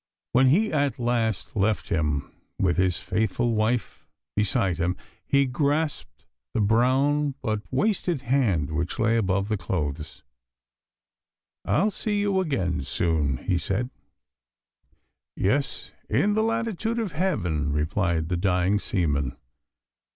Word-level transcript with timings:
When 0.31 0.47
he 0.47 0.73
at 0.73 0.97
last 0.97 1.55
left 1.55 1.89
him, 1.89 2.31
with 2.57 2.77
his 2.77 2.97
faithful 2.97 3.53
wife 3.53 4.07
beside 4.35 4.77
him, 4.79 4.97
he 5.27 5.45
grasped 5.45 6.25
the 6.55 6.59
brown 6.59 7.35
but 7.43 7.61
wasted 7.69 8.21
hand 8.21 8.71
which 8.71 8.97
lay 8.97 9.15
above 9.15 9.47
the 9.47 9.57
clothes. 9.57 10.23
'I'll 11.65 11.91
see 11.91 12.19
you 12.19 12.39
again 12.39 12.81
soon,' 12.81 13.37
he 13.45 13.59
said. 13.59 13.91
'Yes. 15.35 15.91
In 16.09 16.33
the 16.33 16.41
latitude 16.41 16.97
of 16.97 17.11
heaven,' 17.11 17.71
replied 17.71 18.29
the 18.29 18.37
dying 18.37 18.79
seaman. 18.79 19.37